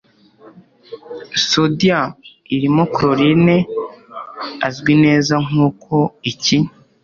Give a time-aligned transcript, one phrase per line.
[1.47, 2.09] Sodium
[2.55, 3.57] irimo chlorine
[4.67, 5.95] azwi neza Nk'uko
[6.31, 6.57] iki